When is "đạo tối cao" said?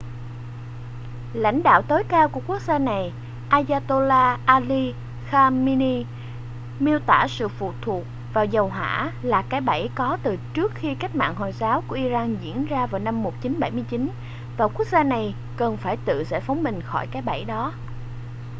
1.63-2.29